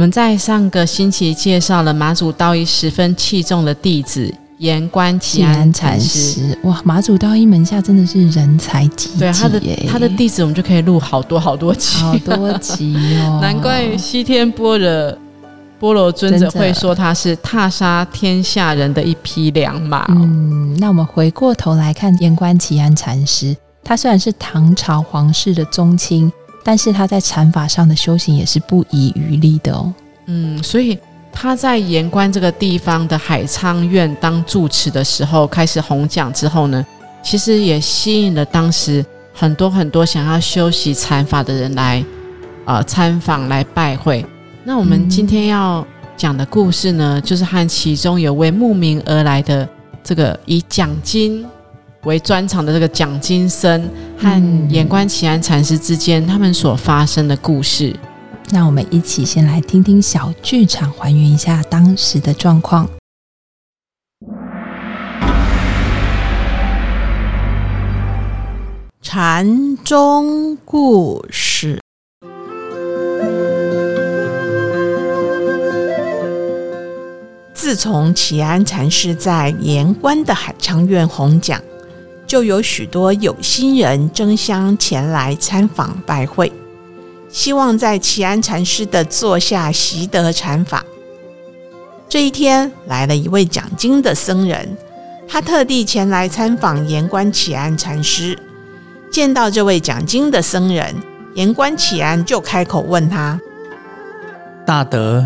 [0.00, 6.58] 们在上个星期介绍了马祖道一十分器重的弟子严关齐安禅师。
[6.62, 9.18] 哇，马祖道一门下真的是人才济济。
[9.18, 13.40] 对他的他的弟子，我们就可以录好多好多集，好多集哦。
[13.44, 15.18] 难怪西天波的
[15.78, 20.06] 波罗尊者会说他是踏杀天下人的一匹良马。
[20.08, 26.32] 嗯，那我们回过头来看严关齐安禅师，他虽然是唐朝皇室的宗亲。
[26.62, 29.90] 但是他在禅法上的修行也是不遗余力的哦。
[30.32, 30.96] 嗯，所以
[31.32, 36.86] 他在盐官这个地方的海沧院当住持的时候，开始弘讲之后呢，
[37.20, 42.04] 其实也吸引了当时很多很多想要修习禅法的人来
[42.64, 44.24] 呃参访来拜会。
[44.62, 45.84] 那我们今天要
[46.16, 49.68] 讲的故事呢，就是和其中有位慕名而来的
[50.04, 51.44] 这个以讲经。
[52.04, 53.86] 为专场的这个蒋金生
[54.16, 57.94] 和眼观奇安禅师之间，他们所发生的故事。
[58.52, 62.88] 那我们一起先来听听小剧场，还原一下当时的状况。
[69.00, 71.80] 禅宗故事。
[77.54, 81.62] 自从齐安禅师在盐关的海昌院弘讲。
[82.26, 86.52] 就有许多有心人争相前来参访拜会，
[87.32, 90.84] 希望在齐安禅师的座下习得禅法。
[92.08, 94.76] 这一天来了一位讲经的僧人，
[95.28, 98.36] 他特地前来参访盐关启安禅师。
[99.12, 100.94] 见到这位讲经的僧人，
[101.34, 103.40] 盐关启安就开口问他
[104.66, 105.24] ：“大德，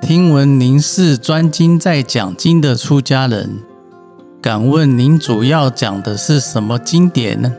[0.00, 3.58] 听闻您是专精在讲经的出家人。”
[4.42, 7.52] 敢问您主要讲的是什么经典呢？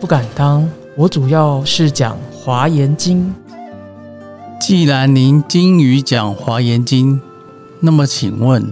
[0.00, 3.34] 不敢当，我主要是讲《华严经》。
[4.58, 7.16] 既然您精于讲《华严经》，
[7.80, 8.62] 那么请问，《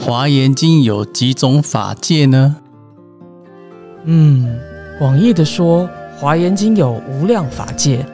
[0.00, 2.56] 华严经》有几种法界呢？
[4.04, 4.58] 嗯，
[4.98, 5.84] 广义的说，
[6.18, 8.04] 《华严经》有无量法界；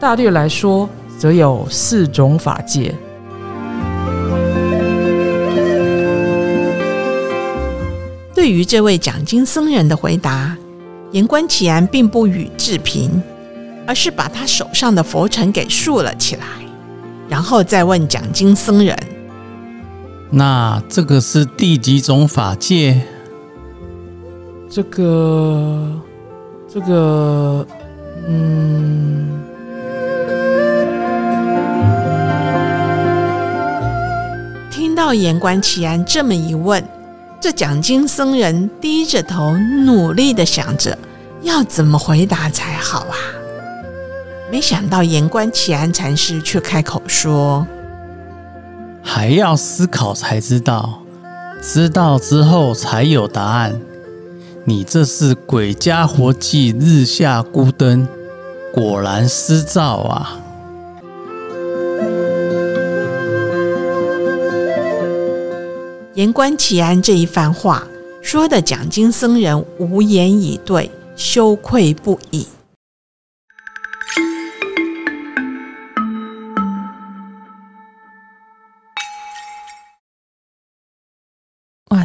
[0.00, 0.88] 大略来说，
[1.18, 2.94] 则有四种法界。
[8.34, 10.56] 对于这位讲经僧人的回答，
[11.10, 13.22] 言关启安并不予置评，
[13.88, 16.44] 而是把他手上的佛尘给竖了起来，
[17.26, 18.94] 然后再问讲经僧人
[20.28, 23.00] ：“那这个是第几种法界？”
[24.68, 25.90] 这个，
[26.70, 27.66] 这个，
[28.28, 29.40] 嗯，
[34.70, 36.86] 听到言关启安这么一问。
[37.40, 40.98] 这讲经僧人低着头，努力的想着
[41.40, 43.16] 要怎么回答才好啊！
[44.50, 47.66] 没想到言官齐安禅师却开口说
[49.04, 51.02] ：“还要思考才知道，
[51.60, 53.78] 知道之后才有答案。
[54.64, 58.08] 你这是鬼家活计，日下孤灯，
[58.72, 60.40] 果然失照啊！”
[66.14, 67.86] 言官齐安这一番话
[68.22, 72.46] 说的，讲经僧人无言以对，羞愧不已。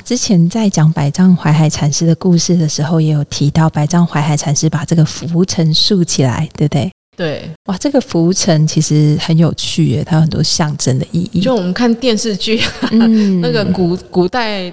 [0.03, 6.91] 之前在讲百丈怀海禅师的故事的时候，也有提到百丈怀海禅师把这个浮尘竖起来，对不对？
[7.16, 11.39] 对，哇，这个浮尘其实很有趣耶，它有很多象征的意义。
[11.39, 12.62] 就我们看电视剧，
[12.92, 14.69] 嗯， 那个古古代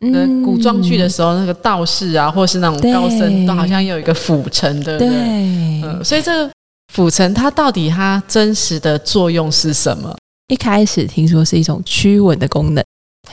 [0.00, 5.08] 的古装剧的时候，那个道士啊，或是那种高僧，都好像有一个浮尘，对不对？
[5.08, 6.52] 嗯，所以这个
[6.92, 10.14] 浮尘它到底它真实的作用是什么？
[10.48, 12.83] 一开始听说是一种驱蚊的功能。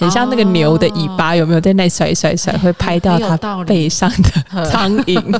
[0.01, 5.39] 很像那个牛的尾巴，有没有在那甩甩甩，会拍到它背上的苍蝇，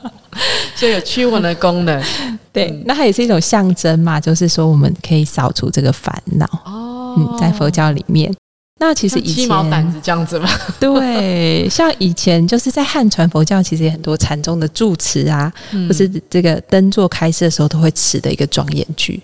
[0.74, 2.02] 就有驱蚊的功能。
[2.50, 6.46] 对，那它也是一种象征嘛，就是说我们可以扫除这个烦恼。
[6.64, 8.34] 哦，嗯，在佛教里面，
[8.80, 10.48] 那其实以前毛掸子这样子嘛。
[10.80, 15.52] 对，像以前就是在汉传佛教，其实也很多禅宗的住持啊，
[15.86, 19.20] 或是这个灯座开示的时候，都会持的一个庄严具。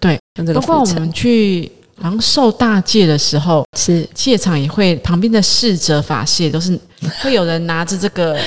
[0.00, 6.78] 对，用这个包括我们去好像受大戒的时候，是戒场也会旁边的侍者法师也都是
[7.22, 8.38] 会有人拿着这个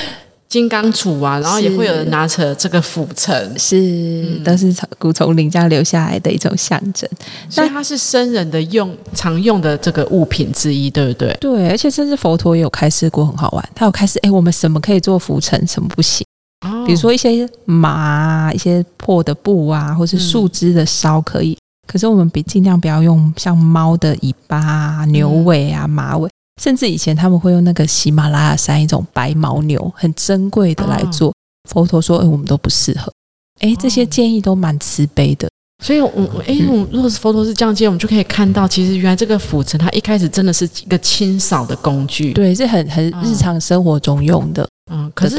[0.48, 7.08] 金刚杵啊，然后也会有人拿着这个拂尘，是、嗯都是从古丛林家留下来的一种象征。
[7.50, 11.36] 所以它是僧人的用常用的这个物品之一，对不对？
[11.40, 13.68] 对，而且甚至佛陀也有开示过，很好玩。
[13.74, 16.24] 他有开示，哎，我们什么可以做浮尘，什么不行？
[16.66, 26.28] 哦比如说一些麻啊、一些破的布啊，或是树枝的烧可以，可是我们比尽量不要用像猫的尾巴啊、牛尾啊、马尾，
[26.60, 31.32] 甚至以前他们会用那个喜马拉雅山一种白牦牛，很珍贵的来做。
[31.68, 33.12] 佛陀说，哎，我们都不适合。
[33.60, 35.48] 哎，这些建议都蛮慈悲的。
[35.84, 45.36] 所以我，我哎，我如果是佛陀是这样接，我们就可以看到，其实原来这个拂尘，它一开始真的是一个清扫的工具。，对，是很很嗯日常生活中用的嗯，可是。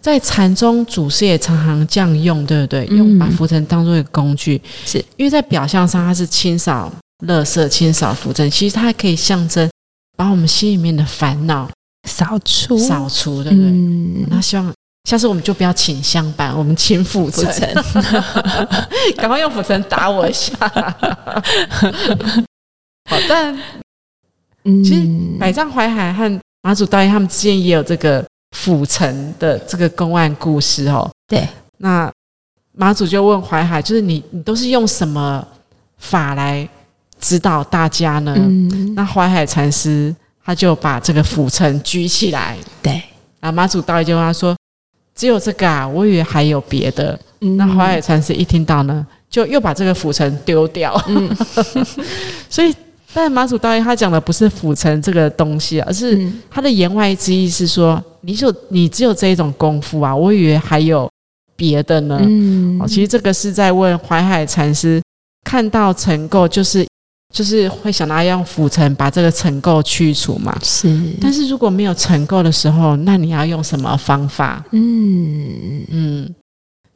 [0.00, 2.86] 在禅宗祖师也常常这样用，对不对？
[2.90, 6.92] 嗯用把浮尘当做一个工具，是因为在表象上它是清扫
[7.26, 9.68] 垃圾、清扫浮尘，其实它还可以象征
[10.16, 11.70] 把我们心里面的烦恼
[12.08, 13.66] 扫除，扫除，对不对？
[13.70, 14.72] 嗯，那希望
[15.08, 17.44] 下次我们就不要请相伴，我们请拂尘，
[19.16, 20.52] 赶快用拂尘打我一下。
[23.08, 23.58] 好，但
[24.64, 25.08] 嗯，其实
[25.38, 28.22] 百丈怀海和马祖道一他们之间也有这个
[28.56, 31.08] 府城的这个公案故事哦。
[31.28, 32.10] 对，那
[32.72, 35.46] 马祖就问怀海，就是你你都是用什么
[35.98, 36.66] 法来
[37.20, 38.34] 指导大家呢？
[38.38, 42.94] 嗯，那怀海禅师他就把这个府城举起来，对，
[43.40, 44.56] 然后马祖道一就问他说
[45.14, 45.86] ：“只有这个啊？
[45.86, 50.98] 我以为还有别的。”嗯那怀海禅师一听到呢，就又把这个府城丢掉。
[51.06, 51.28] 嗯
[52.48, 52.74] 所以，
[53.16, 61.10] 但马祖道一他讲的不是府城这个东西，而是嗯他的言外之意是说，你就你只有这一种功夫啊，我以为还有
[61.56, 62.18] 别的呢。
[62.20, 65.00] 嗯哦，其实这个是在问淮海禅师，
[65.44, 66.86] 看到尘垢就是
[67.32, 70.54] 就是会想到要用浮尘把这个尘垢去除嘛。
[70.62, 74.62] 是，但是如果没有尘垢的时候，那你要用什么方法？
[74.72, 76.34] 嗯嗯，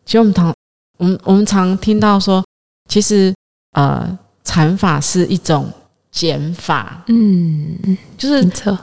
[0.05, 0.55] 其实我们常
[0.99, 2.45] 我们我们常听到说，
[2.91, 3.33] 其实
[3.73, 5.67] 呃禅法是一种
[6.11, 7.77] 减法，嗯，
[8.19, 8.79] 就是错，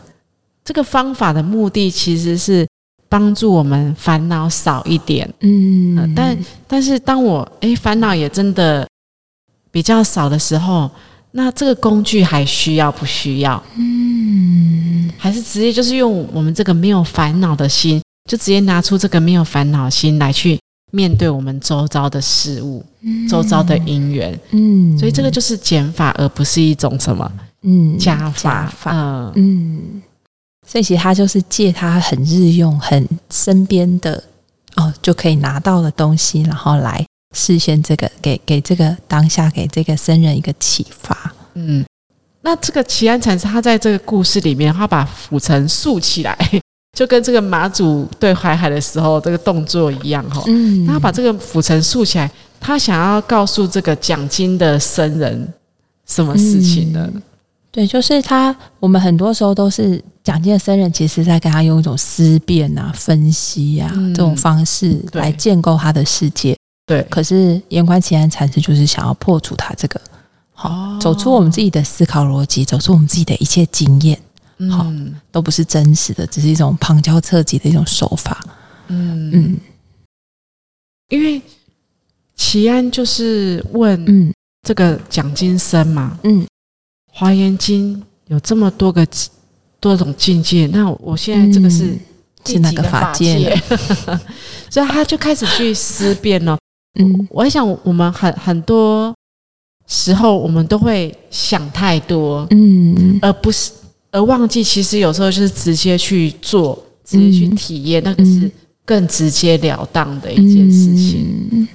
[0.63, 2.67] 这个方法的目的其实是
[3.09, 5.31] 帮助我们烦恼少一点。
[5.41, 6.37] 嗯呃，但
[6.67, 8.87] 但是当我诶烦恼也真的
[9.71, 10.89] 比较少的时候，
[11.31, 13.61] 那这个工具还需要不需要？
[13.75, 20.59] 嗯还是直接就是用我们这个没有烦恼的心，就直接拿出这个没有烦恼心来去
[20.91, 22.83] 面对我们周遭的事物、
[23.29, 24.39] 周遭的因缘。
[24.51, 27.31] 嗯，所以这个就是减法，而不是一种什么
[27.63, 28.41] 嗯加法。
[28.41, 30.01] 加法，嗯，嗯，
[30.65, 34.23] 所以其实他就是借他很日用、很身边的
[34.75, 37.05] 哦就可以拿到的东西，然后来
[37.35, 41.33] 实现这个给给这个当下给这个僧人一个启发。
[41.55, 41.85] 嗯，
[42.41, 46.37] 那这个齐安禅师他在这个故事里面，他把浮尘竖起来，
[46.97, 50.43] 就跟这个马祖对淮海的时候这个动作一样哈、哦。
[50.47, 52.27] 嗯他把这个浮尘竖起来，
[52.59, 55.47] 他想要告诉这个讲经的僧人
[56.07, 57.07] 什么事情呢？
[57.71, 66.57] 对，就是他，我们很多时候都是讲经的僧人，其实在跟他用一种思辨啊、分析啊、嗯这种方式对来建构他的世界。
[66.87, 70.01] 对可是严宽奇安禅师就是想要破除他这个，
[70.55, 74.17] 好、哦走出我们自己的思考逻辑，走出我们自己的一切经验，
[74.71, 78.43] 好嗯都不是真实的，只是一种旁敲侧击的一种手法。
[78.87, 79.29] 嗯。
[79.33, 79.57] 嗯。
[81.09, 81.41] 因为
[82.35, 84.33] 齐安就是问嗯。
[84.67, 86.45] 这个蒋经生嘛，嗯。
[87.11, 89.07] 华严经有这么多个
[89.79, 91.99] 多种境界，那我现在这个是嗯。
[92.45, 93.53] 是哪个法法界？
[94.71, 96.57] 所以他就开始去思辨了。
[96.99, 97.27] 嗯。
[97.29, 99.13] 我在想，我们很很多
[99.85, 103.19] 时候我们都会想太多，嗯。
[103.21, 103.71] 而不是
[104.11, 108.49] 而忘记，其实有时候就是直接去做，直接去体验，那个是
[108.85, 111.67] 更直截了当的一件事情，嗯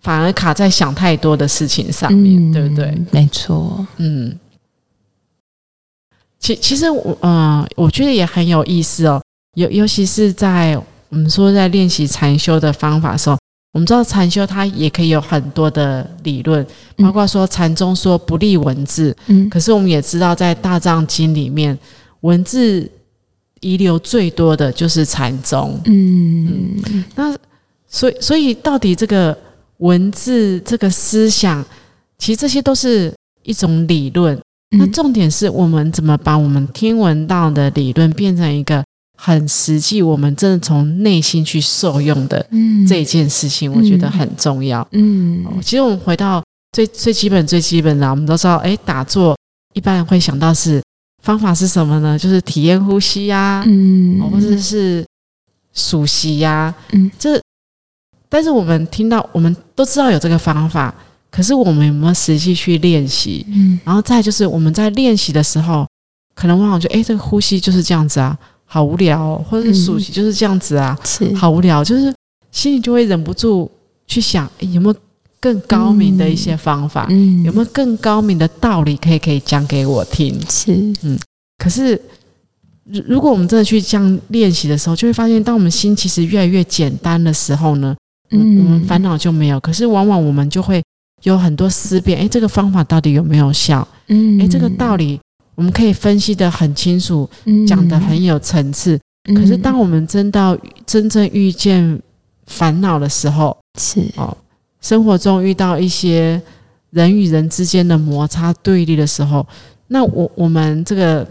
[0.00, 2.84] 反而卡在想太多的事情上面，对不对？？
[2.86, 3.84] 嗯没错。
[3.96, 4.38] 嗯，
[6.38, 9.20] 其其实我嗯、呃我觉得也很有意思哦，
[9.54, 10.76] 尤尤其是在
[11.08, 13.36] 我们说在练习禅修的方法的时候，
[13.76, 16.66] 我们知道禅修它也可以有很多的理论，
[16.96, 21.78] 嗯包括说禅宗说不立文字，嗯可是我们也知道在大藏经里面，
[22.22, 22.90] 文字
[23.60, 25.78] 遗留最多的就是禅宗。
[25.84, 27.36] 嗯那
[27.86, 29.36] 所以所以到底这个
[29.76, 31.62] 文字这个思想，
[32.16, 34.40] 其实这些都是一种理论。
[34.70, 38.82] 那嗯重点是我们怎么把我们听闻到的理论变成一个
[39.16, 42.86] 很实际，我们真的从内心去受用的嗯。
[42.86, 44.86] 这一件事情，我觉得很重要。
[44.92, 45.44] 嗯。
[45.46, 46.42] 哦其实我们回到
[46.72, 49.36] 最最基本、最基本的啊，我们都知道，哎，打坐
[49.72, 50.82] 一般人会想到是
[51.22, 52.18] 方法是什么呢？
[52.18, 54.20] 就是体验呼吸呀、嗯。
[54.20, 55.04] 哦或者是
[55.72, 57.10] 数息呀、嗯。
[57.18, 57.40] 这
[58.28, 60.94] 但是我们听到，我们都知道有这个方法，
[61.30, 63.46] 可是我们有没有实际去练习？
[63.48, 63.80] 嗯。
[63.84, 65.86] 然后再就是我们在练习的时候，
[66.34, 72.12] 可能往往觉得，哎，这个呼吸就是这样子啊，好无聊、哦，或者是数息就是这样子啊，是好无聊，就是
[72.50, 73.70] 心里就会忍不住
[74.06, 74.96] 去想，诶有没有
[75.40, 77.06] 更高明的一些方法？
[77.10, 80.38] 嗯有没有更高明的道理可以可以讲给我听？
[80.50, 80.92] 是
[81.58, 82.00] 可是，
[82.84, 87.96] 如如果我们真的去这样练习的时候，就会发现，当我们心其实越来越简单的时候呢，
[88.30, 89.58] 嗯，我们烦恼就没有。
[89.60, 90.82] 可是往往我们就会
[91.22, 93.86] 有很多思辨，诶，这个方法到底有没有效？
[94.08, 95.18] 嗯诶，这个道理
[95.56, 97.28] 我们可以分析的很清楚，
[97.66, 98.94] 讲的很有层次。
[99.28, 102.00] 嗯可是当我们真到真正遇见
[102.46, 104.36] 烦恼的时候，是哦，
[104.80, 106.40] 生活中遇到一些
[106.90, 109.44] 人与人之间的摩擦对立的时候，
[109.88, 111.26] 那我我们这个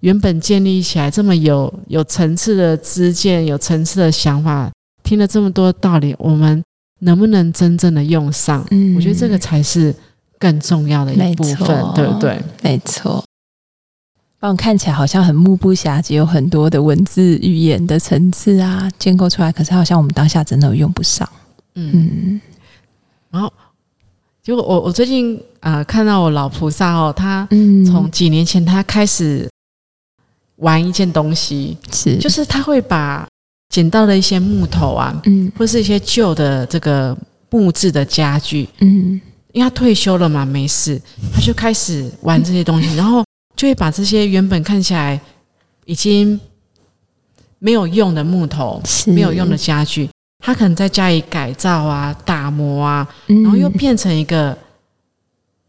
[0.00, 4.70] 原本建立起来这么有有层次的知见、有层次的想法，
[5.02, 6.62] 听了这么多道理，我们
[6.98, 8.62] 能不能真正的用上？
[8.72, 9.94] 嗯我觉得这个才是
[10.38, 12.38] 更重要的一部分，对不对？
[12.62, 13.24] 没错。
[14.42, 21.28] 帮我看起来好像很目不暇接，有很多的文字语言的层次啊建构出来，可是好像我们当下真的用不上。
[21.76, 22.40] 嗯，
[23.30, 23.50] 嗯。
[24.42, 29.48] 结果我我最近呃看到我老菩萨哦，他嗯，从几年前他开始
[30.56, 32.16] 玩一件东西，是。
[32.16, 33.24] 就是他会把
[33.68, 35.52] 捡到的一些木头啊，嗯。
[35.56, 37.16] 或是一些旧的这个
[37.48, 39.20] 木质的家具，嗯。
[39.52, 41.00] 因为他退休了嘛，没事，
[41.32, 43.22] 他就开始玩这些东西，然后
[43.62, 45.20] 就会把这些原本看起来
[45.84, 46.40] 已经
[47.60, 54.58] 没有用的木头、没有用的，家具，他可能在家里改造啊、打磨啊，然然后又变成一个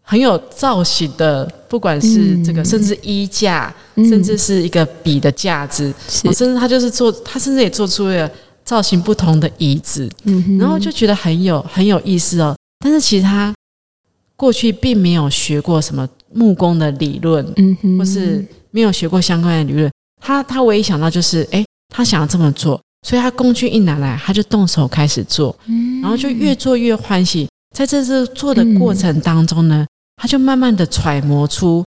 [0.02, 8.28] 很有造型的，不管是这个，嗯甚至衣架，甚至是一个笔的架子，甚至他就是做，他甚至也做出了
[8.66, 10.10] 造型不同的椅子，
[10.58, 12.56] 然后就觉得很有很有意思哦。
[12.84, 13.54] 但是其实他
[14.36, 19.92] 过去并没有学过什么木工的理论，嗯哼，或是没有学过相关的理论。
[20.22, 27.48] 他他唯一想到就是，哎，他想要这么做，所以他工具一拿来，他就动手开始做，嗯，然后就越做越欢喜。
[27.76, 29.86] 在这次做的过程当中呢，
[30.16, 31.84] 他就慢慢的揣摩出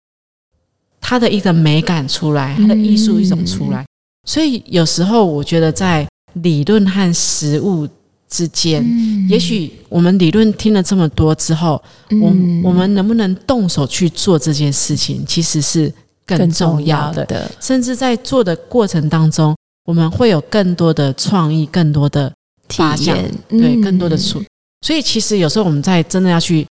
[1.01, 3.85] 他的一个美感出来，他的艺术一种出来。
[4.27, 7.89] 所以有时候我觉得在理论和实物
[8.29, 9.29] 之间，嗯。
[9.29, 11.83] 也许我们理论听了这么多之后，
[12.21, 15.93] 我嗯我们能不能动手去做这件事情，其实是
[16.25, 17.23] 更更重重要的。
[17.23, 17.51] 要的。
[17.61, 19.55] 甚至在做的过程当中，
[19.85, 22.33] 我们会有更多的创意，更多的
[22.69, 23.81] 体验，对，嗯。
[23.81, 24.43] 更多的出。
[24.87, 26.67] 所以其实有时候我们在真的要去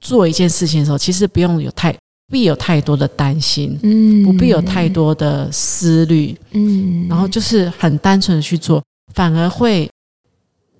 [0.00, 1.96] 做一件事情的时候，其实不用有太
[2.32, 4.24] 必有太多的担心，嗯。
[4.24, 8.82] 不必有太多的思虑，嗯，然后就是很单纯的去做，
[9.14, 9.88] 反而会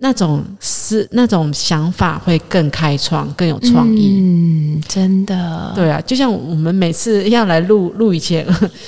[0.01, 4.21] 那种思那种想法会更开创，更有创意。
[4.21, 8.47] 嗯，真的，对啊，就像我们每次要来录录以前，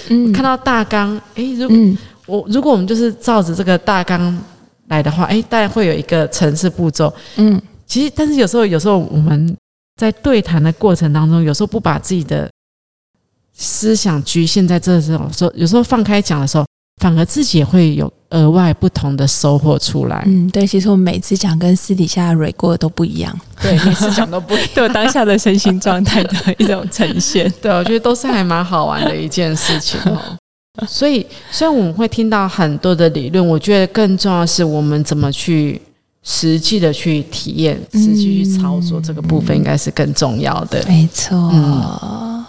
[0.08, 4.38] 嗯，看到大纲，诶，如果嗯我如果我们就是照着这个大纲
[4.88, 7.12] 来的话，诶，当然会有一个层次步骤。
[7.36, 9.56] 嗯其实，但是有时候，有时候我们
[9.96, 12.48] 在对谈的过程当中，有时候不把自己的
[13.52, 16.64] 思想局限在这种时候，有时候放开讲的时候，
[17.02, 20.22] 反而自己也会有额外不同的收获出来。
[20.26, 24.68] 嗯，对，其实我们每次讲跟私底下蕊过的都不一样，对，每次讲都不一样。
[24.74, 27.52] 对我当下的身心状态的一种呈现。
[27.62, 30.18] 对，我觉得都是还蛮好玩的一件事情哦。
[30.88, 35.80] 所以，虽然我们会听到很多的理论，我觉得更重要的是我们怎么去
[36.22, 40.82] 实际的去体验、实际去操作这个部分，应该是更重要的。
[40.86, 42.44] 没错，嗯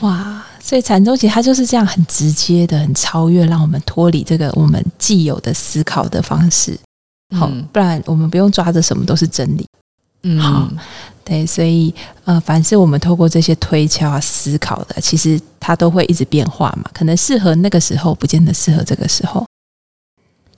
[0.00, 0.37] 哇！
[0.60, 6.78] 所以禅宗其实它就是这样很直接的、很超越，让我们脱离这个我们既有的思考的方式。
[7.36, 9.66] 好，嗯不然我们不用抓着什么都是真理。
[10.22, 10.68] 嗯，好
[11.24, 16.90] 对，所以呃，凡是我们透过这些推敲啊、思考的，其实它都会一直变化嘛。
[16.92, 19.46] 可能适合那个时候，不见得适合这个时候。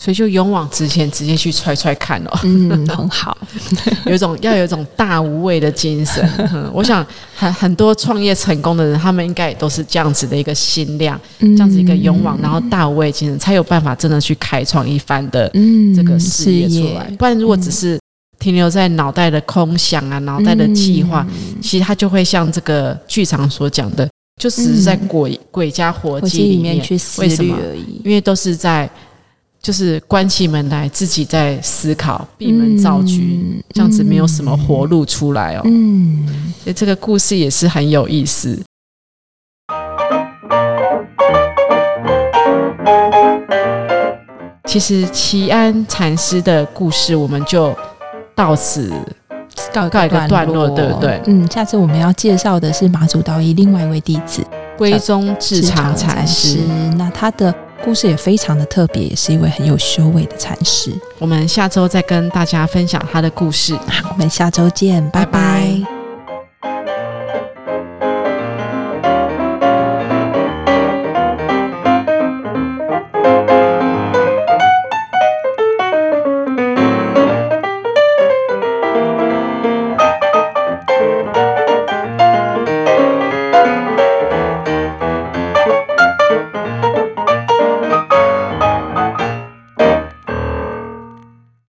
[0.02, 3.36] 所以就勇往直前，直接去揣揣看哦，嗯，很好。
[4.06, 6.26] 有一种要有一种大无畏的精神。
[6.54, 17.04] 嗯、我想很很多创业成功的人，他们应该也都是这样子的一个心量，这这样子一个勇往，然后大无畏精神，才有办法真的去开创一番的嗯这个事业出来。
[17.18, 18.00] 不然如果只是
[18.38, 21.26] 停留在脑袋的空想啊、脑袋的计划，
[21.60, 24.08] 其实它就会像这个剧场所讲的，
[24.40, 28.00] 就只是在鬼、鬼家活火鸡里面去思虑而已。
[28.02, 28.88] 因为都是在
[29.62, 35.60] 就是关起门来自己在思考，闭门造局，嗯这样子没有什么活路出来哦。
[35.64, 36.26] 嗯，
[36.62, 38.58] 所以这个故事也是很有意思。
[44.64, 47.76] 其实齐安禅师的故事，我们就
[48.34, 48.90] 到此
[49.72, 54.42] 告告一个段落对不对嗯，下次我们要介绍的是马祖道一另外一位弟子
[54.78, 56.60] 归宗智常禅师。
[56.96, 60.92] 那他的故事也非常的特别，也是一位很有修为的禅师。
[61.18, 63.74] 我们下周再跟大家分享他的故事。
[63.86, 65.99] 好，我们下周见，拜拜拜拜